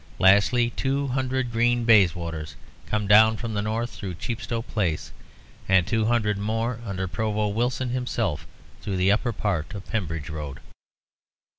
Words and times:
Lastly, 0.17 0.71
two 0.71 1.09
hundred 1.09 1.51
green 1.51 1.85
Bayswaters 1.85 2.55
come 2.87 3.05
down 3.05 3.37
from 3.37 3.53
the 3.53 3.61
North 3.61 3.91
through 3.91 4.15
Chepstow 4.15 4.63
Place, 4.63 5.11
and 5.69 5.85
two 5.85 6.05
hundred 6.05 6.39
more 6.39 6.79
under 6.83 7.07
Provost 7.07 7.53
Wilson 7.53 7.89
himself, 7.91 8.47
through 8.81 8.97
the 8.97 9.11
upper 9.11 9.31
part 9.31 9.75
of 9.75 9.85
Pembridge 9.85 10.31
Road. 10.31 10.59